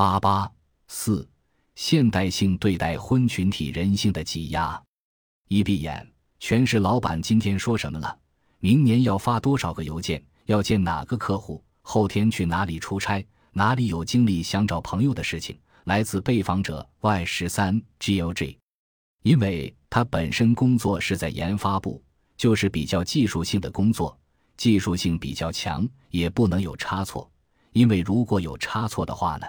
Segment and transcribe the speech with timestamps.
[0.00, 0.50] 八八
[0.88, 1.28] 四，
[1.74, 4.82] 现代性对待婚群体人性的挤压。
[5.48, 8.18] 一闭眼，全是老板今天说什么了，
[8.60, 15.60] 明年要发多少个邮件，要见哪个客户，后天去哪里出差，哪里有精力想找朋友的事情。
[15.84, 18.56] 来自被访者 Y 十三 GOG，
[19.22, 22.02] 因为他本身工作是在研发部，
[22.38, 24.18] 就是比较技术性的工作，
[24.56, 27.30] 技术性比较强，也不能有差错，
[27.72, 29.46] 因为如果有差错的话呢？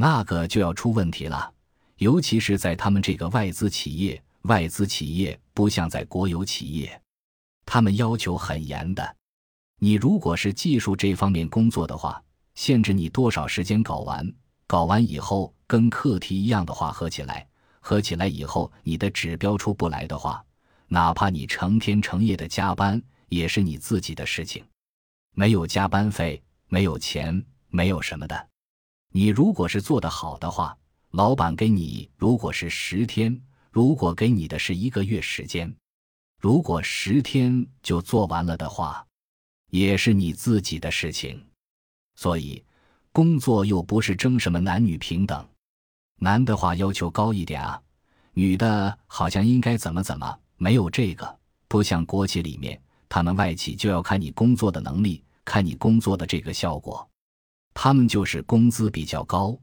[0.00, 1.52] 那个就要出问题了，
[1.96, 4.22] 尤其是在他们这个外资企业。
[4.42, 7.02] 外资企业不像在国有企业，
[7.66, 9.16] 他们要求很严的。
[9.80, 12.22] 你如果是技术这方面工作的话，
[12.54, 14.32] 限制你多少时间搞完，
[14.68, 17.46] 搞完以后跟课题一样的话合起来，
[17.80, 20.42] 合起来以后你的指标出不来的话，
[20.86, 24.64] 哪怕你成天成夜的加班，也是你自己的事情，
[25.34, 28.48] 没有加班费，没有钱，没有什么的。
[29.10, 30.76] 你如果是做得好的话，
[31.10, 33.40] 老板给你如果是十天，
[33.70, 35.74] 如果给你的是一个月时间，
[36.38, 39.06] 如果十天就做完了的话，
[39.70, 41.42] 也是你自己的事情。
[42.16, 42.62] 所以，
[43.12, 45.48] 工作又不是争什么男女平等，
[46.20, 47.80] 男的话要求高一点啊，
[48.34, 57.08] 女的好像应该怎么怎么，没有这个，不像国企里面，他们外企就要看你工作的能力，看你工作的这个效果。
[57.80, 59.56] 他们就是工资比较高，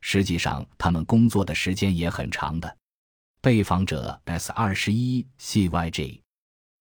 [0.00, 2.76] 实际上他们工作的时间也很长的。
[3.40, 6.20] 被访者 S 二十一 CYG，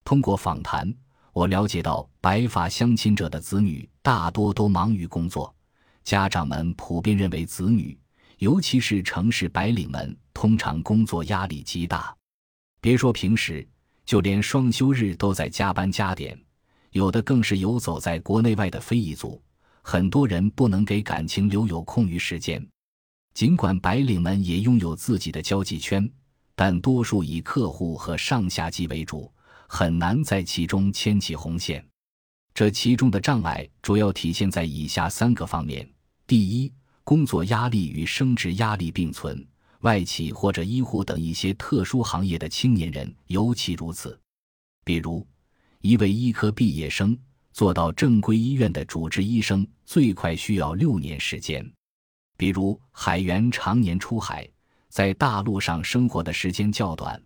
[0.03, 0.91] 通过访谈，
[1.31, 5.55] 我了解到白发相亲者的子女大多都忙于工作，
[6.03, 7.95] 家长们普遍认为子女，
[8.39, 12.17] 尤其是城市白领们，通常工作压力极大。
[12.81, 13.63] 别说平时，
[14.07, 16.35] 就连双休日都在加班加点，
[16.93, 19.39] 有的更是游走在国内外的非遗族。
[19.91, 22.63] 很多人不能给感情留有空余时间，
[23.33, 26.07] 尽管白领们也拥有自己的交际圈，
[26.53, 29.33] 但多数以客户和上下级为主，
[29.67, 31.83] 很难在其中牵起红线。
[32.53, 35.91] 这其中的障碍主要体现在以下三个方面：
[36.27, 36.71] 第一，
[37.03, 39.43] 工作压力与升职压力并存，
[39.79, 44.19] 外企或者医护等一些特殊行业的青年人尤其如此。
[44.85, 45.25] 比如，
[45.81, 47.17] 一位医科毕业生。
[47.51, 51.69] 做到正规医院的主治医生，最快需要六年时间。
[52.37, 54.47] 比如海员常年出海，
[54.87, 57.21] 在大陆上生活的时间较短，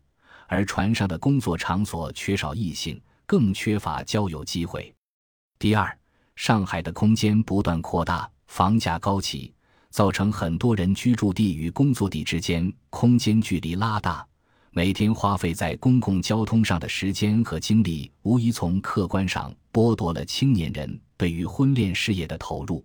[0.48, 4.94] 而船上的工作场所缺少异性，更缺乏交友机会。
[5.60, 5.98] 第二，
[6.36, 9.54] 上海的空间不断扩大，房价高企，
[9.92, 14.28] 造成很多人居住地与工作地之间空间距离拉大。
[14.76, 22.84] 每天花费在公共交通上的时间和精力，无疑从客观上剥夺了青年人对于婚恋事业的投入。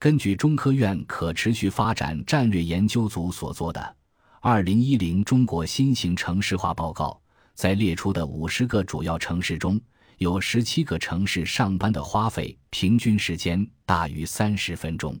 [0.00, 3.80] 根据中科院可持续发展战略研究组所做的
[4.40, 7.22] 《二零一零中国新型城市化报告》，
[7.54, 9.80] 在列出的五十个主要城市中，
[10.18, 15.16] 有十七个城市上班的花费平均时间大于三十分钟。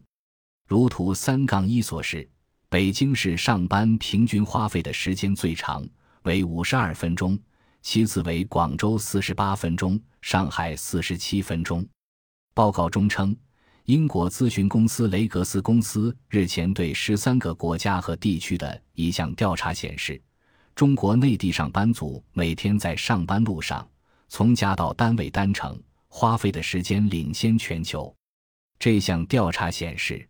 [0.66, 2.28] 如图三杠一所示。
[2.72, 5.86] 北京市上班平均花费的时间最长，
[6.22, 7.38] 为五十二分钟，
[7.82, 11.86] 其次为广州四十八分钟，上海四十七分钟。
[12.54, 13.36] 报告中称，
[13.84, 20.18] 英国咨询公司雷格斯公司日前对十三个国家和地区的一项调查显示，
[20.74, 23.86] 中国内地上班族每天在上班路上
[24.30, 25.78] 从家到单位单程
[26.08, 28.16] 花费的时间领先全球。
[28.78, 30.26] 这项调查显示。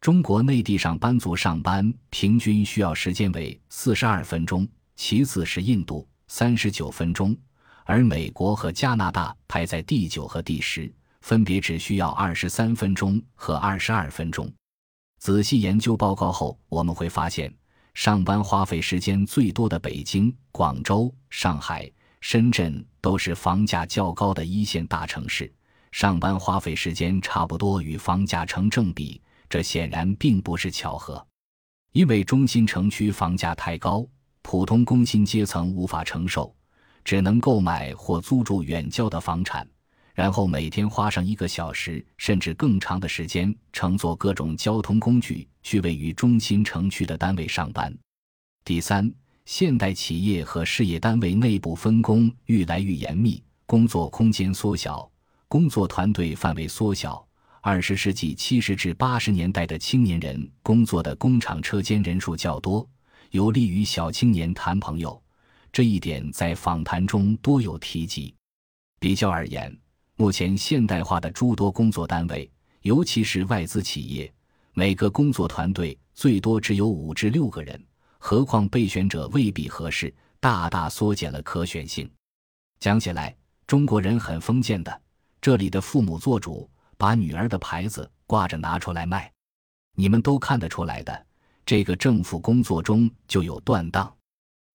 [0.00, 4.66] 中国内地上班族上班平均需要时间为四十二分钟，
[4.96, 7.36] 其次是印度三十九分钟，
[7.84, 10.90] 而美国和加拿大排在第九和第十，
[11.20, 14.50] 分别只需要二十三分钟和二十二分钟。
[15.18, 17.54] 仔细研究报告后，我们会发现，
[17.92, 25.52] 上班花费时间最多的北京、广州、上海、深圳都是房价较高的一线大城市，
[25.92, 29.20] 上班花费时间差不多与房价成正比。
[29.50, 31.26] 这显然并不是巧合，
[31.90, 34.06] 因为中心城区房价太高，
[34.42, 36.54] 普通工薪阶层无法承受，
[37.04, 39.68] 只能购买或租住远郊的房产，
[40.14, 47.92] 然后每天花上一个小时甚至更长的时间乘坐各种交通工具去位于中心城区的单位上班。
[48.64, 49.12] 第三，
[49.46, 55.10] 现代企业和事业单位内部分工愈来愈严密，工作空间缩小，
[55.48, 57.26] 工作团队范围缩小。
[57.62, 62.88] 二十世纪七十至八十年代的青年人工作的工厂车间人数较多，
[63.32, 65.22] 有利于小青年谈朋友。
[65.70, 68.34] 这一点在访谈中多有提及。
[68.98, 69.76] 比较而言，
[70.16, 74.32] 目前现代化的诸多工作单位，尤其是外资企业，
[74.72, 77.78] 每个工作团队最多只有五至六个人，
[78.16, 82.10] 何况备选者未必合适，大大缩减了可选性。
[82.78, 83.36] 讲起来，
[83.66, 85.02] 中国人很封建的，
[85.42, 86.68] 这里的父母做主，
[87.00, 89.32] 把女儿的牌子挂着拿出来卖，
[89.96, 91.26] 你们都看得出来的。
[91.64, 94.14] 这个政府工作中就有断档，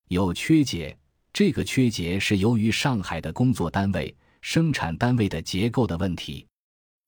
[0.08, 0.98] 有缺节。
[1.32, 6.48] 这个缺节是由于上海的工作单位、生产单位的结构的问题。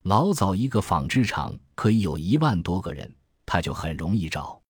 [0.04, 3.12] 老早一个纺织厂可以有一万多个人，
[3.44, 4.62] 他就很容易找。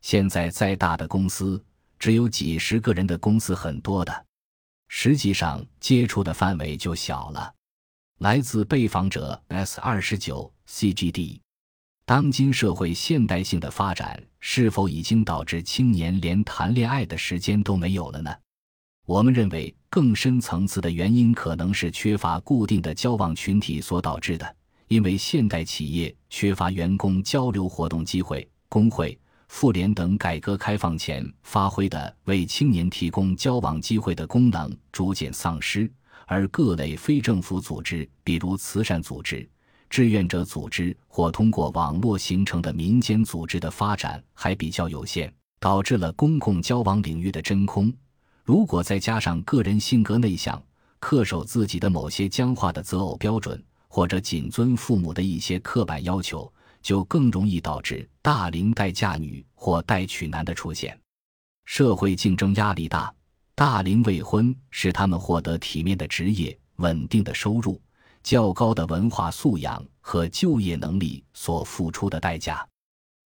[0.00, 1.64] 现在再大的公司，
[2.00, 4.26] 只有几十个人的公司很多的，
[4.88, 7.54] 实际上接触的范围就小了。
[8.20, 11.40] 来自被访者 S 二十九 CGD，
[12.06, 18.32] 当今社会现代性的发展是否已经导致青年连谈恋爱的时间都没有了呢？
[19.04, 24.56] 我们认为，更深层次的原因可能是缺乏固定的交往群体所导致的。
[24.86, 29.18] 因为现代企业缺乏员工交流活动机会，工会、
[29.48, 35.90] 妇联等改革开放前发挥的为青年提供交往机会的功能逐渐丧失，
[36.26, 39.48] 而各类非政府组织，比如慈善组织、
[39.88, 47.92] 志愿者组织或通过网络形成的民间组织的发展还比较有限，导致了公共交往领域的真空。
[48.42, 50.62] 如果再加上个人性格内向，
[51.00, 53.62] 恪守自己的某些僵化的择偶标准。
[53.86, 60.98] 或者谨遵父母的一些刻板要求，就更容易导致大龄待嫁女或待娶男的出现。
[61.64, 63.14] 社会竞争压力大，
[63.56, 67.80] 大龄未婚是他们获得体面的职业、稳定的收入、
[68.22, 72.66] 较高的文化素养和就业能力所付出的代价。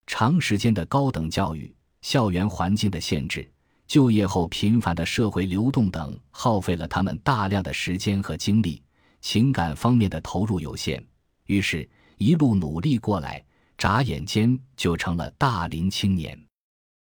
[0.07, 3.51] 长时间的高等教育、校园环境的限制、
[3.87, 8.83] 就业后频繁的社会流动等，耗费了他们大量的时间和精力。
[9.21, 11.03] 情感方面的投入有限，
[11.47, 11.89] 于是，
[12.19, 13.43] 一路努力过来，
[13.77, 16.39] 眨眼间就成了大龄青年。